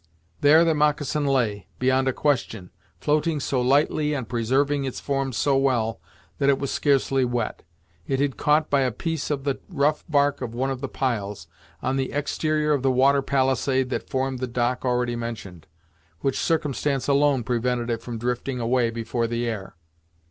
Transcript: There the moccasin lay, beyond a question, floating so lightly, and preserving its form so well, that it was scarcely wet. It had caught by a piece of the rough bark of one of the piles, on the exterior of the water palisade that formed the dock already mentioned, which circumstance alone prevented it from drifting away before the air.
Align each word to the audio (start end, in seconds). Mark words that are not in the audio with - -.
There 0.41 0.65
the 0.65 0.73
moccasin 0.73 1.27
lay, 1.27 1.67
beyond 1.77 2.07
a 2.07 2.11
question, 2.11 2.71
floating 2.99 3.39
so 3.39 3.61
lightly, 3.61 4.15
and 4.15 4.27
preserving 4.27 4.83
its 4.83 4.99
form 4.99 5.31
so 5.31 5.55
well, 5.55 6.01
that 6.39 6.49
it 6.49 6.57
was 6.57 6.71
scarcely 6.71 7.23
wet. 7.23 7.61
It 8.07 8.19
had 8.19 8.35
caught 8.35 8.67
by 8.71 8.81
a 8.81 8.91
piece 8.91 9.29
of 9.29 9.43
the 9.43 9.59
rough 9.69 10.03
bark 10.09 10.41
of 10.41 10.55
one 10.55 10.71
of 10.71 10.81
the 10.81 10.89
piles, 10.89 11.45
on 11.83 11.97
the 11.97 12.13
exterior 12.13 12.73
of 12.73 12.81
the 12.81 12.89
water 12.89 13.21
palisade 13.21 13.91
that 13.91 14.09
formed 14.09 14.39
the 14.39 14.47
dock 14.47 14.83
already 14.83 15.15
mentioned, 15.15 15.67
which 16.21 16.39
circumstance 16.39 17.07
alone 17.07 17.43
prevented 17.43 17.91
it 17.91 18.01
from 18.01 18.17
drifting 18.17 18.59
away 18.59 18.89
before 18.89 19.27
the 19.27 19.45
air. 19.47 19.75